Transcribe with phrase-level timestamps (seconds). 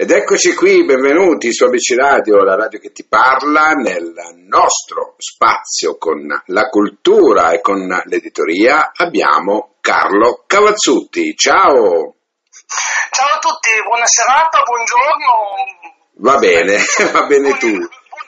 [0.00, 4.14] Ed eccoci qui, benvenuti su ABC Radio, la radio che ti parla, nel
[4.46, 11.34] nostro spazio con la cultura e con l'editoria abbiamo Carlo Cavazzutti.
[11.34, 12.14] Ciao!
[13.10, 15.90] Ciao a tutti, buona serata, buongiorno.
[16.18, 16.78] Va bene,
[17.10, 17.76] va bene tu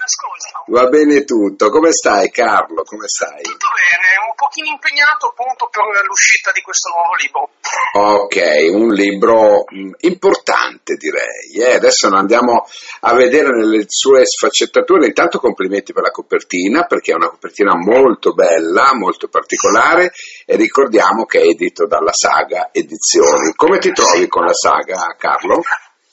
[0.03, 0.65] ascolto.
[0.67, 1.71] Va bene tutto.
[1.71, 2.83] Come stai Carlo?
[2.83, 3.43] Come stai?
[3.43, 7.51] Tutto bene, un pochino impegnato appunto per l'uscita di questo nuovo libro.
[7.93, 8.37] Ok,
[8.73, 11.53] un libro mm, importante direi.
[11.55, 11.75] Eh?
[11.75, 12.67] Adesso andiamo
[13.01, 15.07] a vedere nelle sue sfaccettature.
[15.07, 20.13] Intanto complimenti per la copertina perché è una copertina molto bella, molto particolare
[20.47, 23.55] e ricordiamo che è edito dalla Saga Edizioni.
[23.55, 25.63] Come ti trovi con la saga Carlo?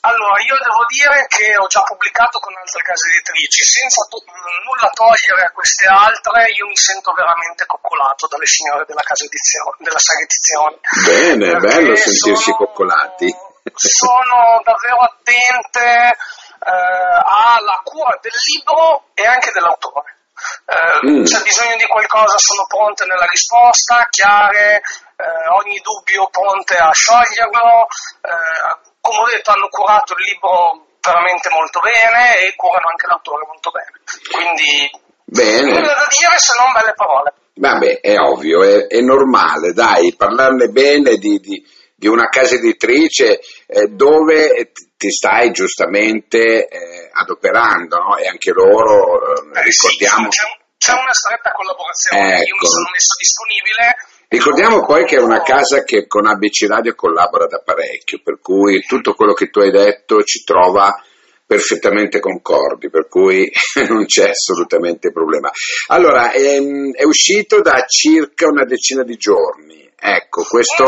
[0.08, 4.24] Allora, io devo dire che ho già pubblicato con altre case editrici, senza to-
[4.64, 9.76] nulla togliere a queste altre, io mi sento veramente coccolato dalle signore della casa edizione,
[9.84, 10.76] della saga edizioni.
[11.04, 13.28] Bene, bello sentirsi sono, coccolati.
[13.76, 20.16] Sono davvero attente eh, alla cura del libro e anche dell'autore.
[20.64, 21.24] Eh, mm.
[21.24, 24.80] C'è bisogno di qualcosa, sono pronte nella risposta, chiare,
[25.20, 27.86] eh, ogni dubbio pronte a scioglierlo,
[28.22, 33.46] eh, come ho detto hanno curato il libro veramente molto bene e curano anche l'autore
[33.46, 33.96] molto bene.
[34.30, 34.90] Quindi
[35.24, 35.80] bene.
[35.80, 37.32] nulla da dire se non belle parole.
[37.58, 41.58] Vabbè, è ovvio, è, è normale, dai, parlarne bene di, di,
[41.94, 48.16] di una casa editrice eh, dove ti stai giustamente eh, adoperando, no?
[48.16, 50.30] E anche loro, eh, ricordiamo...
[50.30, 50.46] Sì, c'è,
[50.78, 52.46] c'è, una stretta collaborazione, ecco.
[52.46, 53.96] io mi sono messo disponibile
[54.30, 58.82] Ricordiamo poi che è una casa che con ABC Radio collabora da parecchio, per cui
[58.82, 61.02] tutto quello che tu hai detto ci trova
[61.46, 63.50] perfettamente concordi, per cui
[63.88, 65.50] non c'è assolutamente problema.
[65.86, 69.90] Allora, è, ehm, è uscito da circa una decina di giorni.
[69.98, 70.84] Ecco, questo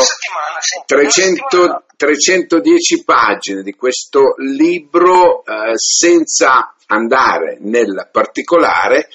[0.84, 9.08] 300, 310 pagine di questo libro eh, senza andare nel particolare.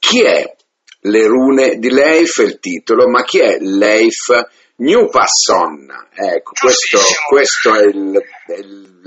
[0.00, 0.56] Chi è
[1.00, 4.32] le rune di Leif è il titolo, ma chi è Leif
[4.76, 6.08] Newpasson?
[6.14, 6.98] Ecco, questo,
[7.28, 8.18] questo è il,
[8.58, 9.02] il,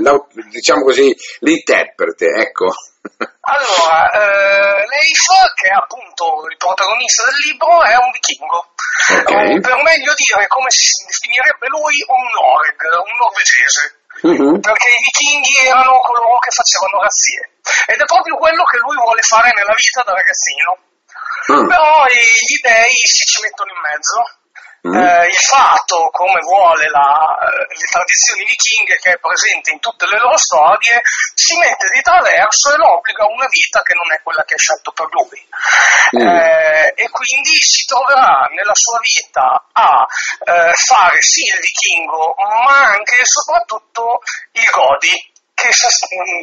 [0.49, 2.71] diciamo così, l'interprete, ecco.
[3.41, 5.25] Allora, eh, Leif,
[5.57, 8.69] che è appunto il protagonista del libro, è un vichingo.
[9.01, 9.59] Okay.
[9.59, 13.83] per meglio dire, come si definirebbe lui, un Noreg, un norvegese.
[14.21, 14.59] Uh-huh.
[14.61, 17.57] Perché i vichinghi erano coloro che facevano razzie.
[17.89, 20.90] Ed è proprio quello che lui vuole fare nella vita da ragazzino
[21.49, 21.67] Mm.
[21.67, 24.19] Però gli dei si ci mettono in mezzo.
[24.81, 24.97] Mm.
[24.97, 30.17] Eh, il fatto, come vuole la, le tradizioni vichinghe che è presente in tutte le
[30.17, 31.01] loro storie,
[31.35, 34.55] si mette di traverso e lo obbliga a una vita che non è quella che
[34.55, 35.37] ha scelto per lui.
[36.17, 36.25] Mm.
[36.25, 40.05] Eh, e quindi si troverà nella sua vita a
[40.49, 42.33] eh, fare sì il vichingo,
[42.65, 44.17] ma anche e soprattutto
[44.53, 45.69] il Godi, che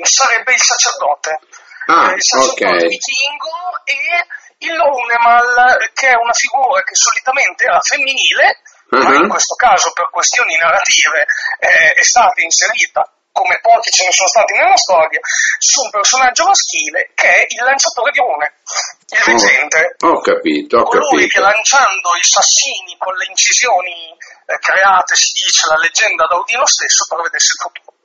[0.07, 1.41] sarebbe il sacerdote.
[1.87, 2.87] Ah, il sacerdote okay.
[2.87, 4.27] vichingo e
[4.59, 8.61] il Runemal, che è una figura che solitamente era femminile,
[8.91, 9.03] uh-huh.
[9.03, 9.29] ma in mhm.
[9.29, 11.27] questo caso per questioni narrative
[11.61, 13.07] eh, è stata inserita
[13.39, 15.21] come pochi ce ne sono stati nella storia,
[15.59, 18.51] su un personaggio maschile che è il lanciatore di rune,
[19.15, 19.95] il oh, reggente.
[20.03, 21.39] Ho capito, ho colui capito.
[21.39, 26.67] che lanciando i sassini con le incisioni eh, create, si dice la leggenda da Odino
[26.67, 27.98] stesso, prevedesse il futuro.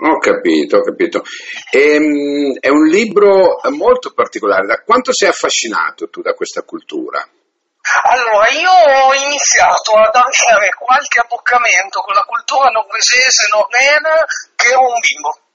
[0.00, 1.24] Ho capito, ho capito.
[1.70, 4.66] E, ehm, è un libro molto particolare.
[4.66, 7.26] Da quanto sei affascinato tu da questa cultura?
[8.04, 14.86] Allora, io ho iniziato ad avere qualche abboccamento con la cultura norvegese norrena che ero
[14.86, 15.47] un bimbo.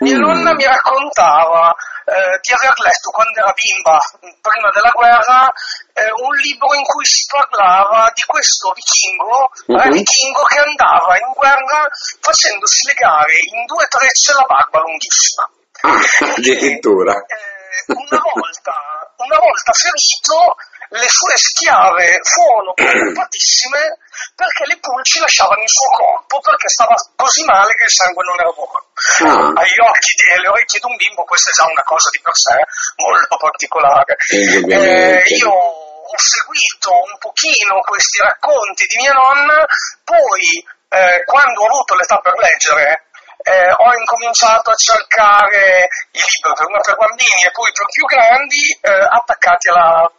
[0.00, 0.20] Mia mm.
[0.20, 1.74] nonna mi raccontava
[2.08, 3.98] eh, di aver letto quando era bimba,
[4.40, 5.52] prima della guerra,
[5.92, 9.92] eh, un libro in cui si parlava di questo vichingo, uh-huh.
[9.92, 11.84] vichingo che andava in guerra
[12.20, 15.44] facendosi legare in due trecce la barba lunghissima.
[16.36, 17.12] Addirittura.
[17.12, 18.74] Eh, una volta,
[19.16, 20.56] una volta ferito
[20.90, 23.98] le sue schiave furono preoccupatissime
[24.34, 28.40] perché le pulci lasciavano il suo corpo perché stava così male che il sangue non
[28.40, 28.86] era buono.
[29.22, 29.60] Ah.
[29.60, 32.36] Agli occhi e alle orecchie di un bimbo questa è già una cosa di per
[32.36, 32.56] sé
[32.96, 34.16] molto particolare.
[34.28, 39.66] Eh, io ho seguito un pochino questi racconti di mia nonna,
[40.04, 43.08] poi eh, quando ho avuto l'età per leggere
[43.42, 48.78] eh, ho incominciato a cercare i libri prima per bambini e poi per più grandi
[48.80, 50.10] eh, attaccati alla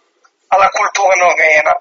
[0.49, 1.73] alla cultura norrena.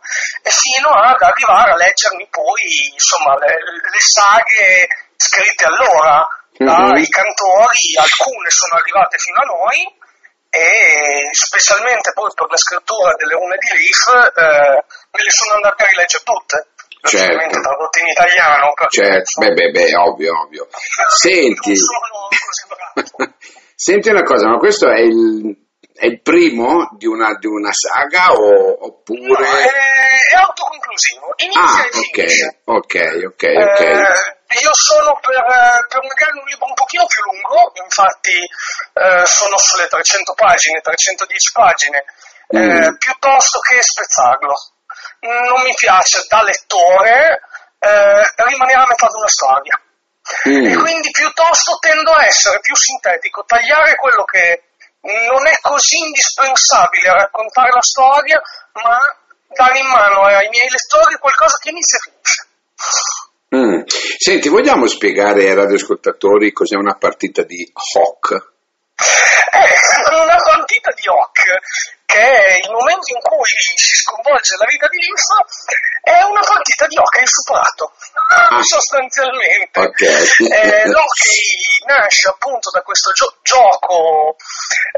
[0.43, 6.26] E fino ad arrivare a leggermi poi insomma, le, le saghe scritte allora
[6.62, 6.93] mm-hmm.
[6.93, 9.97] dai cantori, alcune sono arrivate fino a noi
[10.50, 15.82] e specialmente poi per la scrittura delle rune di Leaf eh, me le sono andate
[15.82, 16.67] a rileggere tutte.
[17.00, 17.61] Certo.
[17.61, 20.67] tradotte in italiano certo, beh, beh, beh, ovvio, ovvio.
[21.14, 21.75] Senti.
[23.76, 25.56] Senti una cosa, ma questo è il,
[25.99, 29.43] è il primo di una, di una saga o, oppure...
[29.43, 32.61] No, è, è autoconclusivo, inizia ah, e finisce.
[32.65, 32.95] ok,
[33.27, 33.81] ok, ok.
[33.83, 35.43] Eh, io sono per,
[35.89, 41.53] per, magari un libro un pochino più lungo, infatti eh, sono sulle 300 pagine, 310
[41.53, 42.05] pagine,
[42.47, 42.95] eh, mm.
[42.95, 44.55] piuttosto che spezzarlo.
[45.21, 47.43] Non mi piace da lettore
[47.81, 49.83] eh, rimanere a metà di una storia.
[50.47, 50.65] Mm.
[50.65, 54.68] E quindi piuttosto tendo a essere più sintetico, tagliare quello che
[55.00, 58.41] non è così indispensabile raccontare la storia,
[58.73, 58.97] ma
[59.49, 62.47] dare in mano ai miei lettori qualcosa che inizia e finisce.
[63.55, 63.83] Mm.
[64.19, 67.67] Senti, vogliamo spiegare ai radioascoltatori cos'è una partita di
[67.97, 68.33] hoc?
[68.33, 71.39] Eh, una partita di hoc
[72.09, 75.45] che è il momento in cui si sconvolge la vita di Linfa,
[76.00, 77.93] è una partita di hockey superato.
[78.63, 79.81] sostanzialmente.
[79.81, 80.51] Okay.
[80.51, 84.37] Eh, l'hockey nasce appunto da questo gio- gioco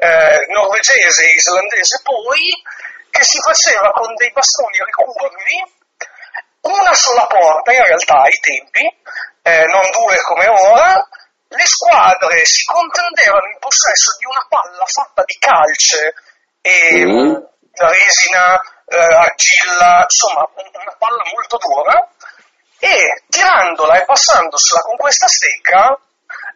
[0.01, 2.41] eh, norvegese e islandese poi,
[3.11, 5.79] che si faceva con dei bastoni ricurvi,
[6.63, 8.85] una sola porta in realtà ai tempi,
[9.43, 11.09] eh, non due come ora,
[11.49, 16.15] le squadre si contendevano in possesso di una palla fatta di calce
[16.61, 17.35] e mm.
[17.75, 22.09] resina, eh, argilla, insomma una palla molto dura
[22.81, 25.99] e tirandola e passandosela con questa stecca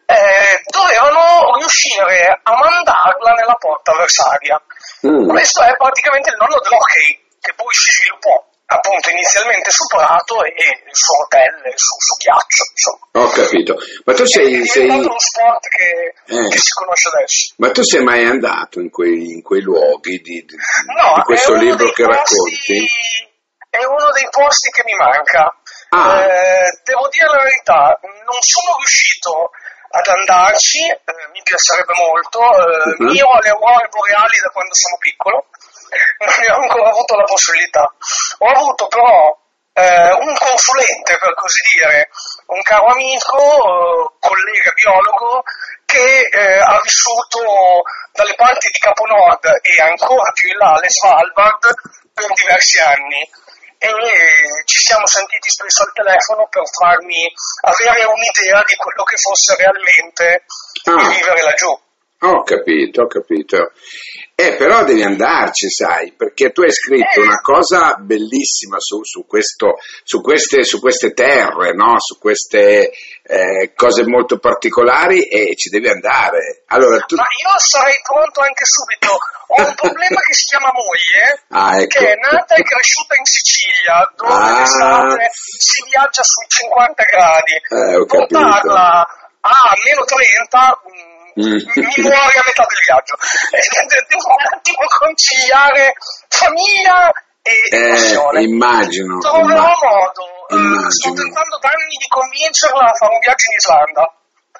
[0.05, 4.61] eh, dovevano riuscire a mandarla nella porta avversaria.
[5.07, 5.29] Mm.
[5.29, 10.53] Questo è praticamente il nonno dell'hockey che poi si sviluppò appunto inizialmente su prato e
[10.89, 13.05] su rotelle, su, su ghiaccio, insomma.
[13.13, 13.77] Ho capito.
[14.05, 14.61] Ma tu sei...
[14.61, 14.89] È sei...
[14.89, 16.49] uno sport che, eh.
[16.49, 17.53] che, si conosce adesso.
[17.57, 20.55] Ma tu sei mai andato in quei, in quei luoghi di, di,
[20.97, 22.87] no, di questo libro che posti, racconti?
[23.69, 25.53] È uno dei posti che mi manca.
[25.89, 26.21] Ah.
[26.21, 29.51] Eh, devo dire la verità, non sono riuscito
[29.89, 32.39] ad andarci, eh, mi piacerebbe molto.
[32.41, 33.13] Eh, uh-huh.
[33.13, 35.47] Io ho le aurore boreali da quando sono piccolo
[36.19, 37.93] non ne ho ancora avuto la possibilità.
[38.39, 39.37] Ho avuto però
[39.73, 42.09] eh, un consulente, per così dire,
[42.47, 45.43] un caro amico, collega biologo,
[45.85, 47.83] che eh, ha vissuto
[48.13, 51.73] dalle parti di Capo Nord e ancora più in là alle Svalbard
[52.13, 53.29] per diversi anni
[53.89, 57.21] e ci siamo sentiti spesso al telefono per farmi
[57.61, 60.45] avere un'idea di quello che fosse realmente
[60.85, 61.09] ah.
[61.09, 61.71] vivere laggiù.
[62.25, 63.71] Ho capito, ho capito.
[64.37, 69.77] Eh, però devi andarci, sai, perché tu hai scritto una cosa bellissima su, su, questo,
[70.03, 71.99] su, queste, su queste, terre, no?
[71.99, 72.91] su queste
[73.23, 76.63] eh, cose molto particolari e ci devi andare.
[76.67, 77.15] Allora, tu...
[77.15, 79.17] Ma io sarei pronto anche subito.
[79.47, 81.99] Ho un problema che si chiama moglie, ah, ecco.
[81.99, 83.44] che è nata e cresciuta in Sicilia,
[84.15, 84.59] dove ah.
[84.59, 87.53] l'estate si viaggia sui 50 gradi.
[87.53, 89.07] Eh, Portarla
[89.41, 90.79] a meno 30
[91.35, 91.51] Mm.
[91.51, 93.15] mi muori a metà del viaggio.
[94.07, 95.91] Devo un attimo conciliare
[96.29, 98.43] famiglia e eh, emozione.
[98.43, 99.17] Immagino.
[99.19, 100.23] Troverò immagino, modo.
[100.47, 100.89] Immagino.
[100.91, 104.13] sto tentando da anni di convincerla a fare un viaggio in Islanda.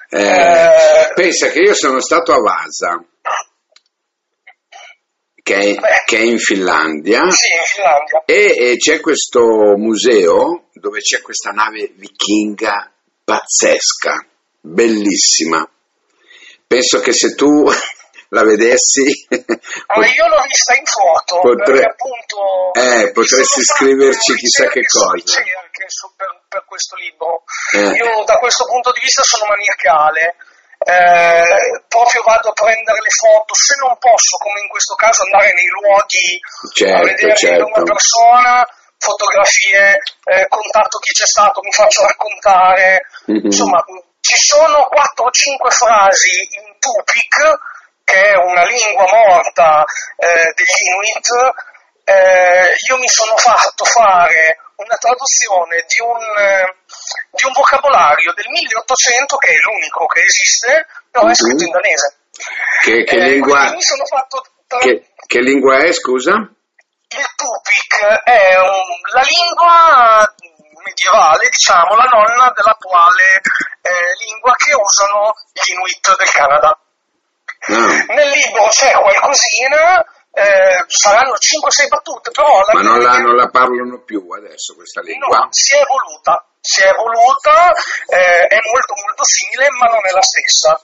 [0.08, 3.02] Eh, eh, pensa che io sono stato a Vasa.
[5.46, 8.22] Che è, che è, in Finlandia, sì, in Finlandia.
[8.24, 12.90] E, e c'è questo museo dove c'è questa nave vichinga
[13.22, 14.26] pazzesca,
[14.60, 15.70] bellissima
[16.66, 17.64] penso che se tu
[18.30, 19.04] la vedessi...
[19.86, 21.84] Allora, io l'ho vista in foto, potre...
[21.84, 22.72] appunto...
[22.74, 25.42] Eh, potresti scriverci chissà che cosa.
[25.42, 27.44] Per, per, questo libro.
[27.72, 27.96] Eh.
[27.96, 30.36] Io da questo punto di vista sono maniacale.
[30.86, 35.50] Eh, proprio vado a prendere le foto, se non posso, come in questo caso, andare
[35.52, 36.38] nei luoghi
[36.70, 37.66] certo, a vedere certo.
[37.66, 38.62] una persona,
[38.98, 39.98] fotografie,
[40.30, 43.46] eh, contatto chi c'è stato, mi faccio raccontare, mm-hmm.
[43.46, 43.82] insomma
[44.20, 47.34] ci sono 4 o 5 frasi in Tupik,
[48.04, 51.28] che è una lingua morta eh, degli Inuit,
[52.04, 56.74] eh, io mi sono fatto fare una traduzione di un, eh,
[57.30, 62.16] di un, vocabolario del 1800 che è l'unico che esiste, però è scritto in danese.
[62.82, 63.74] Che, che, eh, lingua,
[64.66, 64.78] tra...
[64.78, 66.32] che, che, lingua, è, scusa?
[66.32, 70.34] Il Tupik è un, la lingua
[70.84, 73.40] medievale, diciamo, la nonna dell'attuale
[73.82, 76.78] eh, lingua che usano gli Inuit del Canada.
[77.70, 78.14] Mm.
[78.14, 80.04] Nel libro c'è qualcosina,
[80.36, 82.60] eh, saranno 5-6 battute, però...
[82.60, 85.38] La Ma non la, non la, parlano più adesso questa lingua?
[85.38, 90.12] No, si è evoluta, si è evoluta, eh, è molto molto simile, ma non è
[90.12, 90.76] la stessa.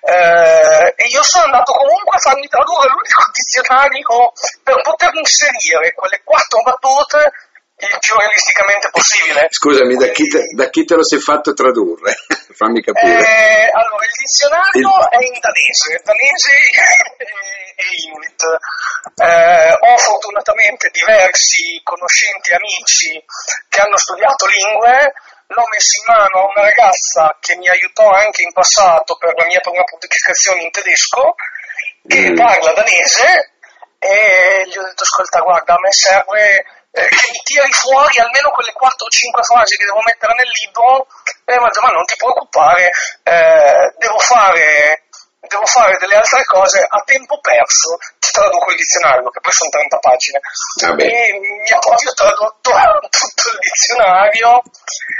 [0.00, 4.32] Eh, e io sono andato comunque a farmi tradurre l'unico dizionario
[4.62, 7.32] per poter inserire quelle quattro battute
[7.76, 9.46] il più realisticamente possibile.
[9.50, 12.14] Scusami, da chi, te, da chi te lo sei fatto tradurre?
[12.54, 13.18] Fammi capire.
[13.18, 15.08] Eh, allora, il dizionario il...
[15.10, 16.54] è in danese, danese
[17.74, 18.42] e inuit.
[19.18, 23.24] Eh, ho fortunatamente diversi conoscenti e amici
[23.68, 25.12] che hanno studiato lingue,
[25.48, 29.46] l'ho messo in mano a una ragazza che mi aiutò anche in passato per la
[29.46, 31.34] mia prima pubblicazione in tedesco,
[32.06, 32.36] che mm.
[32.36, 33.50] parla danese,
[33.98, 37.08] e gli ho detto, ascolta, guarda, a me serve eh,
[37.42, 41.06] tiri fuori almeno quelle 4 o 5 frasi che devo mettere nel libro,
[41.44, 42.90] e mi ha detto, ma non ti preoccupare,
[43.22, 45.02] eh, devo fare
[45.44, 49.68] devo fare delle altre cose a tempo perso, ti traduco il dizionario, che poi sono
[49.70, 50.40] 30 pagine.
[50.84, 52.70] Ah e mi ha proprio tradotto
[53.12, 54.62] tutto il dizionario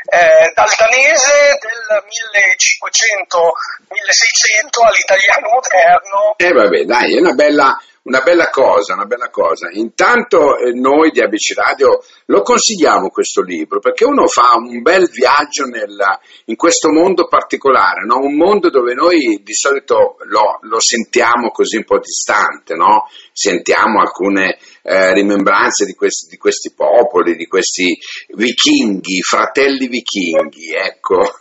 [0.08, 6.32] eh, dal danese del 1500-1600 all'italiano moderno.
[6.36, 9.68] E eh vabbè, dai, è una bella una bella cosa, una bella cosa.
[9.72, 15.08] Intanto eh, noi di ABC Radio lo consigliamo questo libro perché uno fa un bel
[15.10, 18.18] viaggio nella, in questo mondo particolare, no?
[18.18, 23.08] un mondo dove noi di solito lo, lo sentiamo così un po' distante, no?
[23.32, 27.98] sentiamo alcune eh, rimembranze di questi, di questi, popoli, di questi
[28.34, 31.38] vichinghi, fratelli vichinghi, ecco,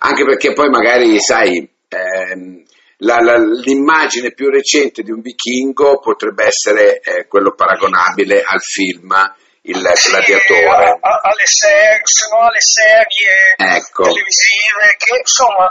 [0.00, 2.62] anche perché poi magari, sai, ehm,
[3.00, 9.12] la, la, l'immagine più recente di un vichingo potrebbe essere eh, quello paragonabile al film
[9.62, 10.66] Il Gladiatore.
[10.66, 12.02] A, a, alle, serie,
[12.32, 14.02] no, alle serie ecco.
[14.04, 15.70] televisive che insomma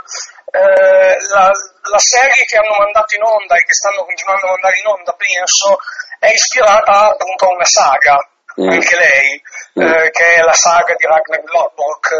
[0.50, 4.78] eh, la, la, serie che hanno mandato in onda e che stanno continuando a mandare
[4.78, 5.78] in onda penso
[6.18, 8.29] è ispirata appunto a una saga.
[8.56, 9.42] Anche lei
[9.78, 9.82] mm.
[9.82, 12.12] eh, che è la saga di Ragnar Lodbrok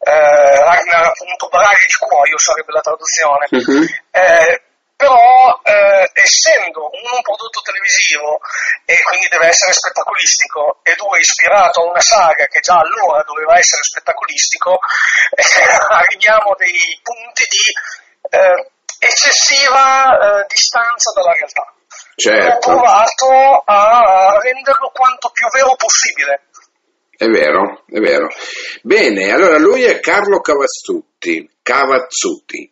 [0.00, 3.84] eh, Ragnar appunto Barari di cuoio sarebbe la traduzione mm-hmm.
[4.10, 4.62] eh,
[4.96, 8.38] però eh, essendo un prodotto televisivo
[8.86, 13.58] e quindi deve essere spettacolistico e due ispirato a una saga che già allora doveva
[13.58, 14.78] essere spettacolistico
[15.90, 21.74] arriviamo a dei punti di eh, eccessiva eh, distanza dalla realtà
[22.16, 22.70] certo.
[22.70, 26.42] ho provato a renderlo quanto più vero possibile
[27.16, 28.26] è vero, è vero.
[28.82, 32.70] Bene, allora lui è Carlo Cavazzutti, Cavazzutti.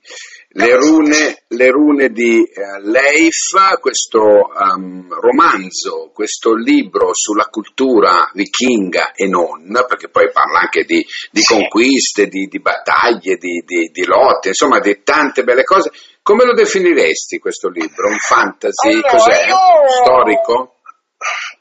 [0.55, 9.13] Le rune, le rune di uh, Leif, questo um, romanzo, questo libro sulla cultura vichinga
[9.13, 14.49] e non, perché poi parla anche di, di conquiste, di, di battaglie, di, di, lotte,
[14.49, 15.91] insomma di tante belle cose.
[16.23, 18.09] Come lo definiresti questo libro?
[18.09, 18.93] Un fantasy?
[18.93, 19.47] Allora, Cos'è?
[19.47, 19.59] Io...
[20.03, 20.77] Storico?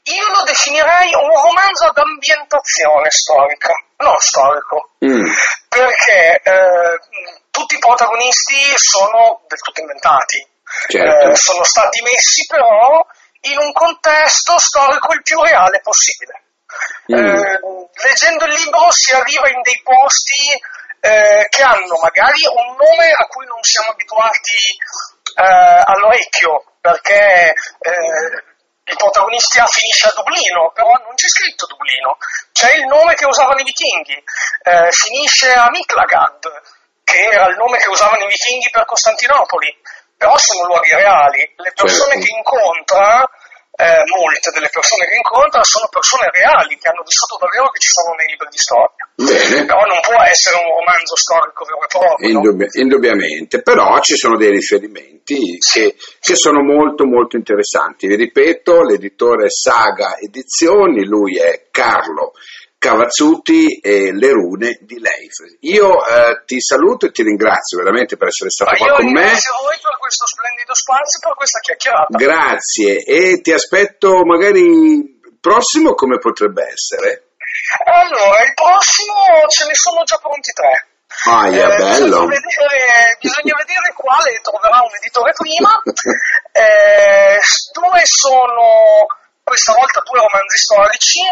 [0.04, 5.26] Io lo definirei un romanzo ad ambientazione storica, non storico, mm.
[5.68, 6.98] perché eh,
[7.50, 10.44] tutti i protagonisti sono del tutto inventati,
[10.88, 11.30] certo.
[11.30, 13.06] eh, sono stati messi però
[13.42, 16.42] in un contesto storico il più reale possibile.
[17.12, 17.14] Mm.
[17.14, 17.60] Eh,
[18.02, 20.58] leggendo il libro si arriva in dei posti
[21.02, 24.54] eh, che hanno magari un nome a cui non siamo abituati
[25.34, 28.42] eh, all'orecchio, perché eh,
[28.84, 32.16] il protagonista finisce a Dublino, però non c'è scritto Dublino,
[32.52, 36.46] c'è il nome che usavano i vichinghi, eh, finisce a Miklagard,
[37.02, 39.74] che era il nome che usavano i vichinghi per Costantinopoli,
[40.16, 42.26] però sono luoghi reali, le persone certo.
[42.26, 43.28] che incontra
[43.82, 47.90] eh, molte delle persone che incontra sono persone reali che hanno vissuto davvero che ci
[47.90, 49.02] sono nei libri di storia.
[49.18, 49.66] Bene.
[49.66, 52.28] Però non può essere un romanzo storico vero e proprio.
[52.30, 52.80] Indubbia, no?
[52.80, 58.06] Indubbiamente, però ci sono dei riferimenti che, che, sono molto molto interessanti.
[58.06, 62.32] Vi ripeto, l'editore Saga Edizioni, lui è Carlo
[62.82, 65.54] Cavazzuti e le rune di Leif.
[65.70, 69.22] Io eh, ti saluto e ti ringrazio veramente per essere stato qua con me.
[69.22, 72.18] Grazie a voi per questo splendido spazio e per questa chiacchierata.
[72.18, 74.98] Grazie e ti aspetto magari
[75.38, 77.38] prossimo come potrebbe essere.
[77.86, 80.74] Allora, il prossimo ce ne sono già pronti tre.
[81.30, 82.26] Ah, yeah, eh, bello.
[82.26, 85.70] Bisogna vedere, bisogna vedere, quale troverà un editore prima.
[86.50, 87.38] eh,
[87.78, 89.06] due sono
[89.38, 91.22] questa volta due romanzi storici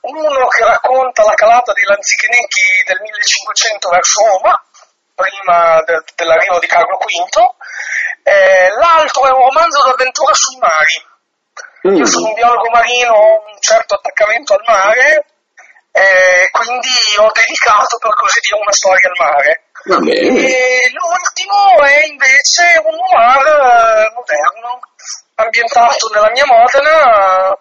[0.00, 4.64] uno che racconta la calata dei Lanzichenecchi del 1500 verso Roma,
[5.14, 7.04] prima de- dell'arrivo di Carlo V,
[8.22, 10.96] eh, l'altro è un romanzo d'avventura sui mari.
[11.88, 11.96] Mm.
[11.96, 15.24] Io sono un biologo marino, ho un certo attaccamento al mare,
[15.92, 19.62] eh, quindi ho dedicato per così dire una storia al mare.
[19.88, 24.80] E l'ultimo è invece un noir eh, moderno,
[25.38, 27.56] ambientato nella mia Modena,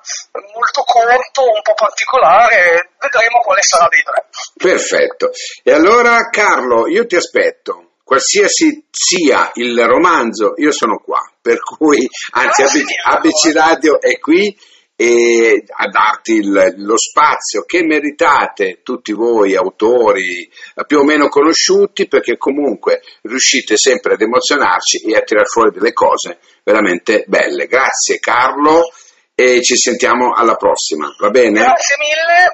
[0.54, 4.26] molto corto, un po' particolare, vedremo quale sarà dei tre.
[4.56, 5.32] Perfetto.
[5.64, 7.84] E allora Carlo, io ti aspetto.
[8.04, 14.18] Qualsiasi sia il romanzo, io sono qua, per cui, anzi, ah, ABC, ABC Radio è
[14.18, 14.58] qui
[15.00, 20.50] e a darti il, lo spazio che meritate tutti voi autori
[20.88, 25.94] più o meno conosciuti perché comunque riuscite sempre ad emozionarci e a tirar fuori delle
[25.94, 27.68] cose veramente belle.
[27.68, 28.90] Grazie Carlo
[29.36, 31.60] e ci sentiamo alla prossima, va bene?
[31.62, 32.54] Grazie mille,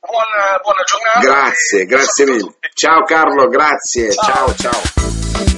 [0.00, 1.20] buona, buona giornata.
[1.20, 2.56] Grazie, grazie mille.
[2.74, 4.72] Ciao Carlo, grazie, ciao ciao.
[4.72, 5.57] ciao.